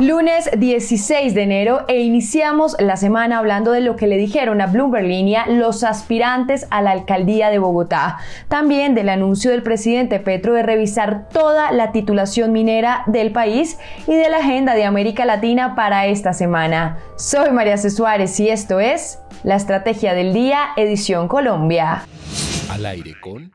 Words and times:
Lunes 0.00 0.50
16 0.56 1.34
de 1.34 1.42
enero 1.42 1.84
e 1.86 2.00
iniciamos 2.00 2.74
la 2.80 2.96
semana 2.96 3.38
hablando 3.38 3.70
de 3.70 3.80
lo 3.80 3.94
que 3.94 4.08
le 4.08 4.16
dijeron 4.16 4.60
a 4.60 4.66
Bloomberg 4.66 5.06
Línea 5.06 5.46
los 5.46 5.84
aspirantes 5.84 6.66
a 6.70 6.82
la 6.82 6.90
alcaldía 6.90 7.48
de 7.50 7.58
Bogotá. 7.58 8.18
También 8.48 8.96
del 8.96 9.08
anuncio 9.08 9.52
del 9.52 9.62
presidente 9.62 10.18
Petro 10.18 10.52
de 10.52 10.64
revisar 10.64 11.28
toda 11.28 11.70
la 11.70 11.92
titulación 11.92 12.50
minera 12.50 13.04
del 13.06 13.30
país 13.30 13.78
y 14.08 14.14
de 14.14 14.28
la 14.28 14.38
agenda 14.38 14.74
de 14.74 14.84
América 14.84 15.24
Latina 15.26 15.76
para 15.76 16.06
esta 16.06 16.32
semana. 16.32 16.98
Soy 17.16 17.50
María 17.52 17.76
C. 17.76 17.88
Suárez 17.90 18.40
y 18.40 18.48
esto 18.48 18.80
es 18.80 19.20
La 19.44 19.54
Estrategia 19.54 20.12
del 20.14 20.32
Día, 20.32 20.70
edición 20.76 21.28
Colombia. 21.28 22.04
Al 22.68 22.84
aire 22.86 23.14
con... 23.20 23.52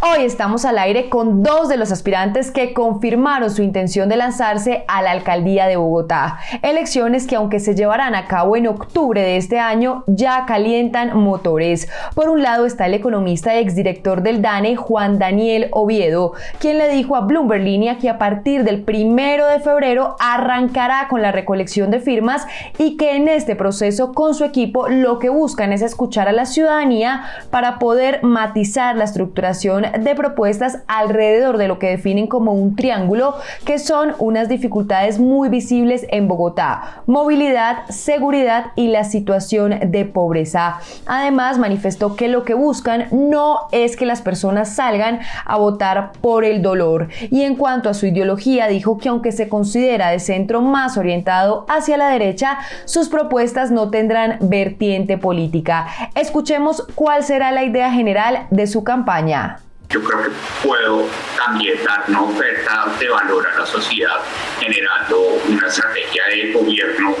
Hoy 0.00 0.24
estamos 0.24 0.64
al 0.64 0.78
aire 0.78 1.08
con 1.08 1.42
dos 1.42 1.68
de 1.68 1.76
los 1.76 1.90
aspirantes 1.90 2.52
que 2.52 2.72
confirmaron 2.72 3.50
su 3.50 3.62
intención 3.62 4.08
de 4.08 4.16
lanzarse 4.16 4.84
a 4.86 5.02
la 5.02 5.10
alcaldía 5.10 5.66
de 5.66 5.74
Bogotá. 5.74 6.38
Elecciones 6.62 7.26
que 7.26 7.34
aunque 7.34 7.58
se 7.58 7.74
llevarán 7.74 8.14
a 8.14 8.26
cabo 8.26 8.54
en 8.54 8.68
octubre 8.68 9.20
de 9.20 9.36
este 9.36 9.58
año, 9.58 10.04
ya 10.06 10.46
calientan 10.46 11.18
motores. 11.18 11.88
Por 12.14 12.28
un 12.28 12.44
lado 12.44 12.64
está 12.64 12.86
el 12.86 12.94
economista 12.94 13.56
y 13.56 13.58
exdirector 13.58 14.22
del 14.22 14.40
DANE, 14.40 14.76
Juan 14.76 15.18
Daniel 15.18 15.66
Oviedo, 15.72 16.32
quien 16.60 16.78
le 16.78 16.88
dijo 16.90 17.16
a 17.16 17.22
Bloomberg 17.22 17.64
Línea 17.64 17.98
que 17.98 18.08
a 18.08 18.18
partir 18.18 18.62
del 18.62 18.82
primero 18.84 19.48
de 19.48 19.58
febrero 19.58 20.14
arrancará 20.20 21.08
con 21.08 21.22
la 21.22 21.32
recolección 21.32 21.90
de 21.90 21.98
firmas 21.98 22.46
y 22.78 22.96
que 22.96 23.16
en 23.16 23.26
este 23.26 23.56
proceso 23.56 24.12
con 24.12 24.36
su 24.36 24.44
equipo 24.44 24.88
lo 24.88 25.18
que 25.18 25.28
buscan 25.28 25.72
es 25.72 25.82
escuchar 25.82 26.28
a 26.28 26.32
la 26.32 26.46
ciudadanía 26.46 27.24
para 27.50 27.80
poder 27.80 28.22
matizar 28.22 28.94
la 28.94 29.02
estructuración 29.02 29.87
de 29.98 30.14
propuestas 30.14 30.78
alrededor 30.86 31.58
de 31.58 31.68
lo 31.68 31.78
que 31.78 31.90
definen 31.90 32.26
como 32.26 32.52
un 32.52 32.76
triángulo, 32.76 33.34
que 33.64 33.78
son 33.78 34.14
unas 34.18 34.48
dificultades 34.48 35.18
muy 35.18 35.48
visibles 35.48 36.06
en 36.10 36.28
Bogotá, 36.28 37.02
movilidad, 37.06 37.86
seguridad 37.88 38.66
y 38.76 38.88
la 38.88 39.04
situación 39.04 39.78
de 39.86 40.04
pobreza. 40.04 40.78
Además, 41.06 41.58
manifestó 41.58 42.16
que 42.16 42.28
lo 42.28 42.44
que 42.44 42.54
buscan 42.54 43.06
no 43.10 43.60
es 43.72 43.96
que 43.96 44.06
las 44.06 44.22
personas 44.22 44.74
salgan 44.74 45.20
a 45.44 45.56
votar 45.56 46.12
por 46.20 46.44
el 46.44 46.62
dolor. 46.62 47.08
Y 47.30 47.42
en 47.42 47.56
cuanto 47.56 47.88
a 47.88 47.94
su 47.94 48.06
ideología, 48.06 48.68
dijo 48.68 48.98
que 48.98 49.08
aunque 49.08 49.32
se 49.32 49.48
considera 49.48 50.10
de 50.10 50.18
centro 50.18 50.60
más 50.60 50.96
orientado 50.96 51.66
hacia 51.68 51.96
la 51.96 52.08
derecha, 52.08 52.58
sus 52.84 53.08
propuestas 53.08 53.70
no 53.70 53.90
tendrán 53.90 54.38
vertiente 54.40 55.18
política. 55.18 55.86
Escuchemos 56.14 56.86
cuál 56.94 57.22
será 57.22 57.52
la 57.52 57.64
idea 57.64 57.90
general 57.92 58.46
de 58.50 58.66
su 58.66 58.84
campaña 58.84 59.58
yo 59.90 60.02
creo 60.02 60.22
que 60.22 60.30
puedo 60.62 61.08
también 61.38 61.82
dar 61.82 62.04
una 62.08 62.22
oferta 62.22 62.94
de 62.98 63.08
valor 63.08 63.46
a 63.48 63.58
la 63.60 63.66
sociedad 63.66 64.22
generando 64.60 65.18
una 65.48 65.66
estrategia 65.66 66.26
de 66.26 66.52
gobierno 66.52 67.16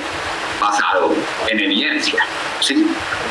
basado 0.60 1.14
en 1.46 1.60
evidencia. 1.60 2.22
¿sí? 2.60 2.86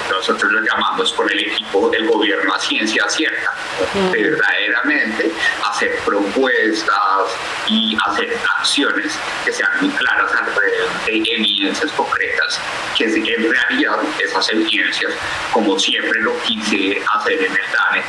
Nosotros 0.10 0.52
lo 0.52 0.62
llamamos 0.62 1.14
con 1.14 1.30
el 1.30 1.40
equipo 1.40 1.88
del 1.90 2.08
gobierno 2.08 2.52
a 2.52 2.60
ciencia 2.60 3.08
cierta, 3.10 3.54
verdaderamente 4.12 5.32
hacer 5.70 6.00
propuestas 6.04 7.30
y 7.68 7.96
hacer 8.08 8.40
acciones 8.58 9.14
que 9.46 9.52
sean 9.52 9.70
muy 9.82 9.90
claras 9.92 10.32
alrededor 10.34 10.90
de 11.06 11.18
evidencias 11.18 11.92
concretas, 11.92 12.60
que 12.98 13.04
en 13.04 13.52
realidad 13.52 14.00
esas 14.20 14.50
evidencias, 14.50 15.14
como 15.52 15.78
siempre 15.78 16.22
lo 16.22 16.36
quise 16.42 17.04
hacer 17.14 17.34
en 17.34 17.52
el 17.52 17.72
DANE, 17.72 18.04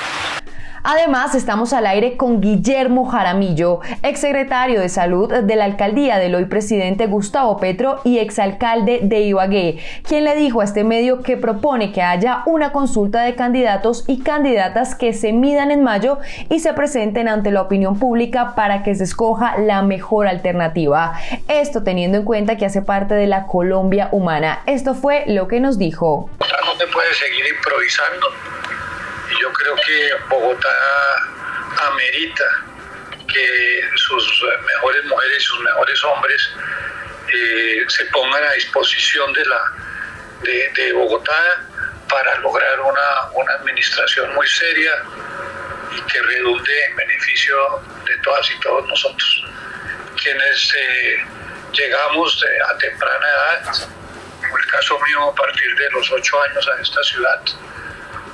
Además, 0.90 1.34
estamos 1.34 1.74
al 1.74 1.86
aire 1.86 2.16
con 2.16 2.40
Guillermo 2.40 3.04
Jaramillo, 3.04 3.80
exsecretario 4.02 4.80
de 4.80 4.88
Salud 4.88 5.30
de 5.30 5.54
la 5.54 5.66
alcaldía 5.66 6.16
del 6.16 6.34
hoy 6.34 6.46
presidente 6.46 7.06
Gustavo 7.06 7.58
Petro 7.58 8.00
y 8.04 8.20
exalcalde 8.20 9.00
de 9.02 9.20
Ibagué, 9.20 9.80
quien 10.02 10.24
le 10.24 10.34
dijo 10.34 10.62
a 10.62 10.64
este 10.64 10.84
medio 10.84 11.22
que 11.22 11.36
propone 11.36 11.92
que 11.92 12.00
haya 12.00 12.42
una 12.46 12.72
consulta 12.72 13.20
de 13.20 13.34
candidatos 13.34 14.04
y 14.06 14.22
candidatas 14.22 14.94
que 14.94 15.12
se 15.12 15.34
midan 15.34 15.70
en 15.72 15.82
mayo 15.82 16.20
y 16.48 16.60
se 16.60 16.72
presenten 16.72 17.28
ante 17.28 17.50
la 17.50 17.60
opinión 17.60 17.98
pública 17.98 18.54
para 18.54 18.82
que 18.82 18.94
se 18.94 19.04
escoja 19.04 19.58
la 19.58 19.82
mejor 19.82 20.26
alternativa. 20.26 21.20
Esto 21.48 21.82
teniendo 21.82 22.16
en 22.16 22.24
cuenta 22.24 22.56
que 22.56 22.64
hace 22.64 22.80
parte 22.80 23.12
de 23.12 23.26
la 23.26 23.46
Colombia 23.46 24.08
humana. 24.10 24.62
Esto 24.64 24.94
fue 24.94 25.24
lo 25.26 25.48
que 25.48 25.60
nos 25.60 25.76
dijo. 25.76 26.30
No 26.40 26.78
se 26.78 26.86
puede 26.86 27.12
seguir 27.12 27.44
improvisando 27.54 28.26
yo 29.40 29.52
creo 29.52 29.76
que 29.76 30.10
Bogotá 30.28 30.68
amerita 31.86 32.44
que 33.32 33.82
sus 33.96 34.44
mejores 34.74 35.04
mujeres 35.04 35.36
y 35.38 35.40
sus 35.40 35.60
mejores 35.60 36.04
hombres 36.04 36.50
eh, 37.32 37.84
se 37.88 38.04
pongan 38.06 38.42
a 38.42 38.52
disposición 38.52 39.32
de, 39.32 39.44
la, 39.44 39.72
de, 40.42 40.92
Bogotá 40.92 41.66
para 42.08 42.36
lograr 42.36 42.80
una, 42.80 43.54
administración 43.58 44.34
muy 44.34 44.46
seria 44.46 44.92
y 45.90 46.00
que 46.02 46.22
redunde 46.22 46.84
en 46.84 46.96
beneficio 46.96 47.56
de 48.06 48.16
todas 48.18 48.50
y 48.50 48.60
todos 48.60 48.86
nosotros. 48.88 49.44
Quienes 50.22 50.74
eh, 50.74 51.26
llegamos 51.72 52.44
a 52.66 52.78
temprana 52.78 53.26
edad, 53.28 53.88
como 54.40 54.58
el 54.58 54.66
caso 54.66 54.98
mío 55.00 55.30
a 55.30 55.34
partir 55.34 55.74
de 55.76 55.90
los 55.90 56.10
ocho 56.10 56.42
años 56.42 56.68
a 56.68 56.80
esta 56.80 57.02
ciudad, 57.02 57.40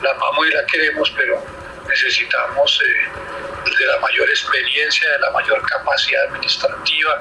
la 0.04 0.10
amamos 0.10 0.46
y 0.46 0.50
la 0.50 0.66
queremos, 0.66 1.10
pero 1.16 1.42
necesitamos 1.88 2.80
eh, 2.84 3.70
de 3.78 3.86
la 3.86 3.98
mayor 3.98 4.28
experiencia, 4.28 5.10
de 5.10 5.18
la 5.18 5.30
mayor 5.30 5.60
capacidad 5.62 6.24
administrativa, 6.24 7.20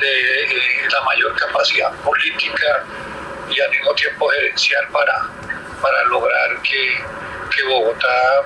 de 0.00 0.44
eh, 0.44 0.88
la 0.90 1.00
mayor 1.02 1.34
capacidad 1.36 1.92
política 2.02 2.84
y 3.48 3.60
al 3.60 3.70
mismo 3.70 3.94
tiempo 3.94 4.28
gerencial 4.28 4.86
para, 4.92 5.28
para 5.80 6.04
lograr 6.04 6.60
que, 6.62 7.02
que 7.54 7.62
Bogotá 7.64 8.42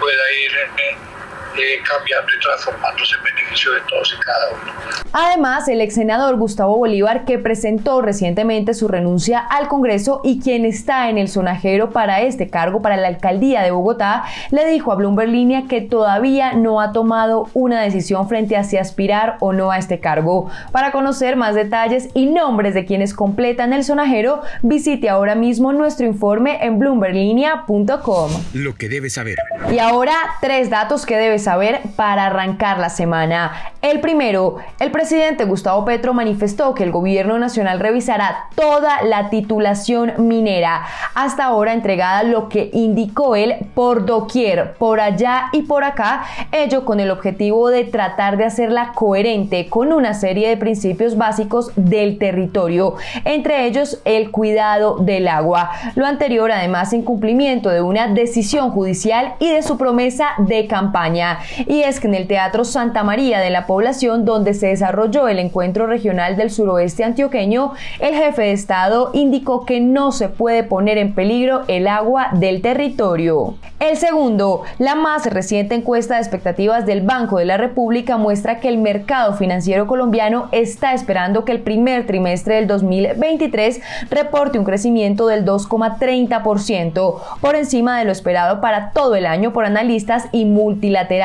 pueda 0.00 0.32
ir 0.32 0.52
en 0.56 1.13
eh, 1.56 1.82
cambiando 1.82 2.28
y 2.36 2.40
transformándose 2.40 3.16
en 3.16 3.22
beneficio 3.22 3.72
de 3.72 3.80
todos 3.88 4.14
y 4.14 4.20
cada 4.20 4.50
uno. 4.50 4.72
Además, 5.12 5.68
el 5.68 5.80
ex 5.80 5.94
senador 5.94 6.36
Gustavo 6.36 6.76
Bolívar, 6.76 7.24
que 7.24 7.38
presentó 7.38 8.02
recientemente 8.02 8.74
su 8.74 8.88
renuncia 8.88 9.38
al 9.38 9.68
Congreso 9.68 10.20
y 10.24 10.40
quien 10.40 10.64
está 10.64 11.08
en 11.08 11.18
el 11.18 11.28
sonajero 11.28 11.90
para 11.90 12.22
este 12.22 12.48
cargo, 12.48 12.82
para 12.82 12.96
la 12.96 13.08
alcaldía 13.08 13.62
de 13.62 13.70
Bogotá, 13.70 14.24
le 14.50 14.66
dijo 14.66 14.90
a 14.90 14.96
Bloomberg 14.96 15.30
Línea 15.30 15.64
que 15.68 15.80
todavía 15.80 16.54
no 16.54 16.80
ha 16.80 16.92
tomado 16.92 17.48
una 17.54 17.80
decisión 17.80 18.28
frente 18.28 18.56
a 18.56 18.64
si 18.64 18.76
aspirar 18.76 19.36
o 19.40 19.52
no 19.52 19.70
a 19.70 19.78
este 19.78 20.00
cargo. 20.00 20.50
Para 20.72 20.90
conocer 20.90 21.36
más 21.36 21.54
detalles 21.54 22.08
y 22.14 22.26
nombres 22.26 22.74
de 22.74 22.84
quienes 22.84 23.14
completan 23.14 23.72
el 23.72 23.84
sonajero, 23.84 24.42
visite 24.62 25.08
ahora 25.08 25.34
mismo 25.34 25.72
nuestro 25.72 26.06
informe 26.06 26.64
en 26.64 26.78
bloomberglinea.com. 26.78 28.30
Lo 28.54 28.74
que 28.74 28.88
debes 28.88 29.14
saber. 29.14 29.36
Y 29.70 29.78
ahora, 29.78 30.14
tres 30.40 30.70
datos 30.70 31.06
que 31.06 31.16
debes 31.16 31.43
saber 31.44 31.80
para 31.96 32.26
arrancar 32.26 32.78
la 32.78 32.88
semana. 32.88 33.52
El 33.82 34.00
primero, 34.00 34.56
el 34.80 34.90
presidente 34.90 35.44
Gustavo 35.44 35.84
Petro 35.84 36.14
manifestó 36.14 36.74
que 36.74 36.84
el 36.84 36.90
gobierno 36.90 37.38
nacional 37.38 37.80
revisará 37.80 38.48
toda 38.54 39.02
la 39.02 39.30
titulación 39.30 40.14
minera 40.18 40.84
hasta 41.14 41.44
ahora 41.44 41.72
entregada, 41.72 42.22
lo 42.22 42.48
que 42.48 42.70
indicó 42.72 43.36
él 43.36 43.56
por 43.74 44.06
doquier, 44.06 44.74
por 44.74 45.00
allá 45.00 45.50
y 45.52 45.62
por 45.62 45.84
acá, 45.84 46.24
ello 46.50 46.84
con 46.84 46.98
el 46.98 47.10
objetivo 47.10 47.68
de 47.68 47.84
tratar 47.84 48.36
de 48.36 48.44
hacerla 48.44 48.92
coherente 48.94 49.68
con 49.68 49.92
una 49.92 50.14
serie 50.14 50.48
de 50.48 50.56
principios 50.56 51.16
básicos 51.16 51.70
del 51.76 52.18
territorio, 52.18 52.94
entre 53.24 53.66
ellos 53.66 54.00
el 54.04 54.30
cuidado 54.30 54.96
del 54.98 55.28
agua. 55.28 55.70
Lo 55.94 56.06
anterior 56.06 56.50
además 56.50 56.92
en 56.92 57.02
cumplimiento 57.02 57.68
de 57.68 57.82
una 57.82 58.08
decisión 58.08 58.70
judicial 58.70 59.34
y 59.38 59.50
de 59.50 59.62
su 59.62 59.76
promesa 59.76 60.30
de 60.38 60.66
campaña 60.66 61.33
y 61.66 61.82
es 61.82 62.00
que 62.00 62.08
en 62.08 62.14
el 62.14 62.26
Teatro 62.26 62.64
Santa 62.64 63.02
María 63.02 63.40
de 63.40 63.50
la 63.50 63.66
población 63.66 64.24
donde 64.24 64.54
se 64.54 64.68
desarrolló 64.68 65.28
el 65.28 65.38
encuentro 65.38 65.86
regional 65.86 66.36
del 66.36 66.50
suroeste 66.50 67.04
antioqueño, 67.04 67.72
el 68.00 68.14
jefe 68.14 68.42
de 68.42 68.52
Estado 68.52 69.10
indicó 69.12 69.64
que 69.64 69.80
no 69.80 70.12
se 70.12 70.28
puede 70.28 70.62
poner 70.62 70.98
en 70.98 71.14
peligro 71.14 71.62
el 71.68 71.88
agua 71.88 72.28
del 72.32 72.62
territorio. 72.62 73.54
El 73.80 73.96
segundo, 73.96 74.62
la 74.78 74.94
más 74.94 75.26
reciente 75.26 75.74
encuesta 75.74 76.14
de 76.14 76.20
expectativas 76.20 76.86
del 76.86 77.02
Banco 77.02 77.38
de 77.38 77.44
la 77.44 77.56
República 77.56 78.16
muestra 78.16 78.60
que 78.60 78.68
el 78.68 78.78
mercado 78.78 79.34
financiero 79.34 79.86
colombiano 79.86 80.48
está 80.52 80.94
esperando 80.94 81.44
que 81.44 81.52
el 81.52 81.60
primer 81.60 82.06
trimestre 82.06 82.54
del 82.54 82.66
2023 82.66 83.80
reporte 84.10 84.58
un 84.58 84.64
crecimiento 84.64 85.26
del 85.26 85.44
2,30%, 85.44 87.20
por 87.40 87.56
encima 87.56 87.98
de 87.98 88.04
lo 88.04 88.12
esperado 88.12 88.60
para 88.60 88.90
todo 88.92 89.16
el 89.16 89.26
año 89.26 89.52
por 89.52 89.66
analistas 89.66 90.28
y 90.32 90.44
multilaterales 90.44 91.23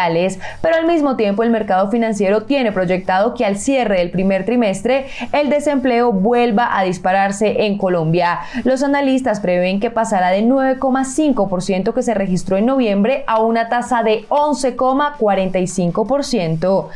pero 0.62 0.76
al 0.76 0.86
mismo 0.86 1.16
tiempo 1.16 1.44
el 1.44 1.50
mercado 1.50 1.90
financiero 1.90 2.44
tiene 2.44 2.72
proyectado 2.72 3.34
que 3.34 3.46
al 3.46 3.58
cierre 3.58 4.00
del 4.00 4.12
primer 4.12 4.46
trimestre 4.46 5.08
el 5.32 5.50
desempleo 5.50 6.12
vuelva 6.12 6.78
a 6.78 6.84
dispararse 6.84 7.66
en 7.66 7.78
Colombia. 7.78 8.40
Los 8.64 8.84
analistas 8.84 9.40
prevén 9.40 9.80
que 9.80 9.92
pasará 9.92 10.30
de 10.30 10.44
9,5% 10.44 11.94
que 11.94 12.04
se 12.04 12.14
registró 12.14 12.58
en 12.58 12.66
noviembre 12.66 13.24
a 13.28 13.42
una 13.42 13.70
tasa 13.70 14.04
de 14.04 14.26
11,45%. 14.30 16.88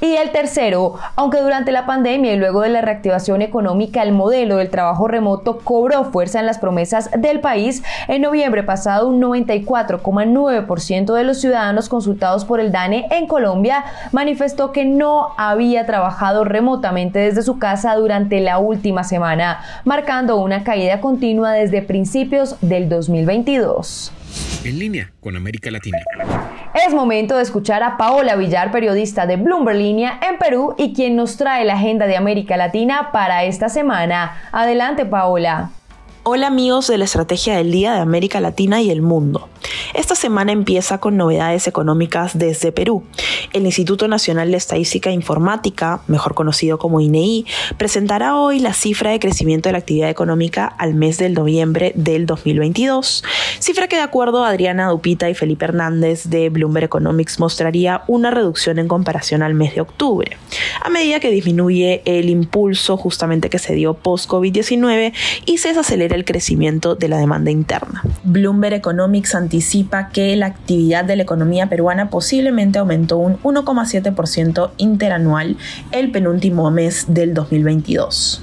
Y 0.00 0.14
el 0.14 0.30
tercero, 0.30 0.94
aunque 1.16 1.40
durante 1.40 1.72
la 1.72 1.84
pandemia 1.84 2.32
y 2.32 2.36
luego 2.36 2.60
de 2.60 2.68
la 2.68 2.82
reactivación 2.82 3.42
económica 3.42 4.02
el 4.02 4.12
modelo 4.12 4.58
del 4.58 4.70
trabajo 4.70 5.08
remoto 5.08 5.58
cobró 5.58 6.04
fuerza 6.04 6.38
en 6.38 6.46
las 6.46 6.58
promesas 6.58 7.10
del 7.16 7.40
país, 7.40 7.82
en 8.06 8.22
noviembre 8.22 8.62
pasado 8.62 9.08
un 9.08 9.20
94,9% 9.20 11.12
de 11.12 11.24
los 11.24 11.40
ciudadanos 11.40 11.88
consultados 11.88 12.44
por 12.44 12.60
el 12.60 12.70
DANE 12.70 13.08
en 13.10 13.26
Colombia 13.26 13.84
manifestó 14.12 14.70
que 14.70 14.84
no 14.84 15.34
había 15.36 15.84
trabajado 15.84 16.44
remotamente 16.44 17.18
desde 17.18 17.42
su 17.42 17.58
casa 17.58 17.96
durante 17.96 18.40
la 18.40 18.58
última 18.58 19.02
semana, 19.02 19.64
marcando 19.84 20.36
una 20.36 20.62
caída 20.62 21.00
continua 21.00 21.52
desde 21.52 21.82
principios 21.82 22.56
del 22.60 22.88
2022 22.88 24.12
en 24.64 24.78
línea 24.78 25.12
con 25.20 25.36
América 25.36 25.70
Latina. 25.70 25.98
Es 26.86 26.94
momento 26.94 27.34
de 27.34 27.42
escuchar 27.42 27.82
a 27.82 27.96
Paola 27.96 28.36
Villar, 28.36 28.70
periodista 28.70 29.26
de 29.26 29.36
Bloomberg 29.36 29.78
Línea 29.78 30.20
en 30.28 30.38
Perú 30.38 30.76
y 30.78 30.92
quien 30.92 31.16
nos 31.16 31.36
trae 31.36 31.64
la 31.64 31.74
agenda 31.74 32.06
de 32.06 32.16
América 32.16 32.56
Latina 32.56 33.10
para 33.10 33.42
esta 33.42 33.68
semana. 33.68 34.40
Adelante, 34.52 35.04
Paola. 35.04 35.70
Hola 36.22 36.46
amigos 36.46 36.86
de 36.86 36.98
la 36.98 37.04
Estrategia 37.06 37.56
del 37.56 37.72
Día 37.72 37.94
de 37.94 38.00
América 38.00 38.38
Latina 38.40 38.80
y 38.80 38.90
el 38.90 39.02
Mundo. 39.02 39.48
Esta 39.98 40.14
semana 40.14 40.52
empieza 40.52 40.98
con 40.98 41.16
novedades 41.16 41.66
económicas 41.66 42.38
desde 42.38 42.70
Perú. 42.70 43.02
El 43.52 43.66
Instituto 43.66 44.06
Nacional 44.06 44.52
de 44.52 44.56
Estadística 44.56 45.10
e 45.10 45.12
Informática, 45.12 46.02
mejor 46.06 46.34
conocido 46.34 46.78
como 46.78 47.00
INEI, 47.00 47.40
e 47.40 47.74
presentará 47.74 48.36
hoy 48.36 48.60
la 48.60 48.74
cifra 48.74 49.10
de 49.10 49.18
crecimiento 49.18 49.68
de 49.68 49.72
la 49.72 49.78
actividad 49.78 50.08
económica 50.08 50.66
al 50.66 50.94
mes 50.94 51.18
del 51.18 51.34
noviembre 51.34 51.90
del 51.96 52.26
2022, 52.26 53.24
cifra 53.58 53.88
que 53.88 53.96
de 53.96 54.02
acuerdo 54.02 54.44
a 54.44 54.50
Adriana 54.50 54.88
Dupita 54.88 55.28
y 55.30 55.34
Felipe 55.34 55.64
Hernández 55.64 56.26
de 56.26 56.48
Bloomberg 56.48 56.84
Economics 56.84 57.40
mostraría 57.40 58.02
una 58.06 58.30
reducción 58.30 58.78
en 58.78 58.86
comparación 58.86 59.42
al 59.42 59.54
mes 59.54 59.74
de 59.74 59.80
octubre, 59.80 60.36
a 60.80 60.90
medida 60.90 61.18
que 61.18 61.32
disminuye 61.32 62.02
el 62.04 62.30
impulso 62.30 62.96
justamente 62.96 63.50
que 63.50 63.58
se 63.58 63.74
dio 63.74 63.94
post-COVID-19 63.94 65.12
y 65.44 65.58
se 65.58 65.70
desacelera 65.70 66.14
el 66.14 66.24
crecimiento 66.24 66.94
de 66.94 67.08
la 67.08 67.18
demanda 67.18 67.50
interna. 67.50 68.04
Bloomberg 68.22 68.74
Economics 68.74 69.34
que 70.12 70.36
la 70.36 70.46
actividad 70.46 71.04
de 71.04 71.16
la 71.16 71.22
economía 71.22 71.68
peruana 71.68 72.10
posiblemente 72.10 72.78
aumentó 72.78 73.18
un 73.18 73.38
1,7% 73.42 74.70
interanual 74.76 75.56
el 75.92 76.10
penúltimo 76.10 76.70
mes 76.70 77.06
del 77.08 77.34
2022. 77.34 78.42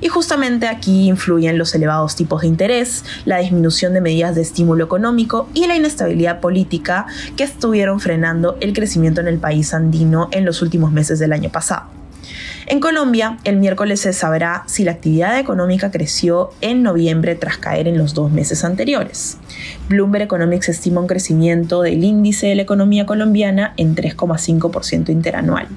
Y 0.00 0.08
justamente 0.08 0.68
aquí 0.68 1.08
influyen 1.08 1.58
los 1.58 1.74
elevados 1.74 2.16
tipos 2.16 2.42
de 2.42 2.48
interés, 2.48 3.04
la 3.24 3.38
disminución 3.38 3.92
de 3.92 4.00
medidas 4.00 4.34
de 4.34 4.42
estímulo 4.42 4.84
económico 4.84 5.48
y 5.54 5.66
la 5.66 5.76
inestabilidad 5.76 6.40
política 6.40 7.06
que 7.36 7.44
estuvieron 7.44 8.00
frenando 8.00 8.56
el 8.60 8.72
crecimiento 8.72 9.20
en 9.20 9.28
el 9.28 9.38
país 9.38 9.74
andino 9.74 10.28
en 10.32 10.44
los 10.44 10.62
últimos 10.62 10.92
meses 10.92 11.18
del 11.18 11.32
año 11.32 11.50
pasado. 11.50 12.05
En 12.68 12.80
Colombia, 12.80 13.36
el 13.44 13.58
miércoles 13.58 14.00
se 14.00 14.12
sabrá 14.12 14.64
si 14.66 14.82
la 14.82 14.90
actividad 14.90 15.38
económica 15.38 15.92
creció 15.92 16.50
en 16.60 16.82
noviembre 16.82 17.36
tras 17.36 17.58
caer 17.58 17.86
en 17.86 17.96
los 17.96 18.12
dos 18.12 18.32
meses 18.32 18.64
anteriores. 18.64 19.38
Bloomberg 19.88 20.24
Economics 20.24 20.68
estima 20.70 21.00
un 21.00 21.06
crecimiento 21.06 21.82
del 21.82 22.02
índice 22.02 22.48
de 22.48 22.56
la 22.56 22.62
economía 22.62 23.06
colombiana 23.06 23.72
en 23.76 23.94
3,5% 23.94 25.10
interanual. 25.10 25.68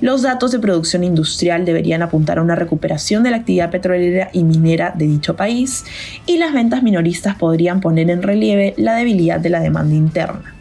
Los 0.00 0.22
datos 0.22 0.52
de 0.52 0.60
producción 0.60 1.02
industrial 1.02 1.64
deberían 1.64 2.00
apuntar 2.00 2.38
a 2.38 2.42
una 2.42 2.54
recuperación 2.54 3.24
de 3.24 3.32
la 3.32 3.38
actividad 3.38 3.72
petrolera 3.72 4.30
y 4.32 4.44
minera 4.44 4.94
de 4.96 5.08
dicho 5.08 5.34
país 5.34 5.84
y 6.26 6.38
las 6.38 6.52
ventas 6.52 6.84
minoristas 6.84 7.34
podrían 7.34 7.80
poner 7.80 8.08
en 8.08 8.22
relieve 8.22 8.74
la 8.76 8.94
debilidad 8.94 9.40
de 9.40 9.50
la 9.50 9.58
demanda 9.58 9.96
interna. 9.96 10.59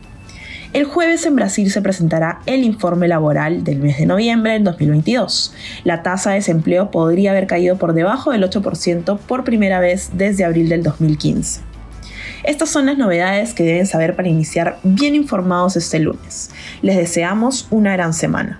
El 0.72 0.86
jueves 0.86 1.26
en 1.26 1.36
Brasil 1.36 1.72
se 1.72 1.82
presentará 1.82 2.42
el 2.46 2.64
informe 2.64 3.08
laboral 3.08 3.64
del 3.64 3.80
mes 3.80 3.98
de 3.98 4.06
noviembre 4.06 4.52
del 4.52 4.64
2022. 4.64 5.52
La 5.84 6.04
tasa 6.04 6.30
de 6.30 6.36
desempleo 6.36 6.92
podría 6.92 7.32
haber 7.32 7.48
caído 7.48 7.78
por 7.78 7.94
debajo 7.94 8.32
del 8.32 8.44
8% 8.44 9.18
por 9.18 9.44
primera 9.44 9.80
vez 9.80 10.12
desde 10.14 10.46
abril 10.46 10.70
del 10.70 10.84
2015. 10.84 11.62
Estas 12.44 12.70
son 12.70 12.86
las 12.86 13.00
novedades 13.00 13.56
que 13.56 13.64
deben 13.64 13.88
saber 13.88 14.16
para 14.16 14.28
iniciar 14.28 14.78
bien 14.84 15.16
informados 15.16 15.76
este 15.76 15.98
lunes. 15.98 16.52
Les 16.84 16.98
deseamos 16.98 17.68
una 17.72 17.94
gran 17.94 18.14
semana. 18.14 18.60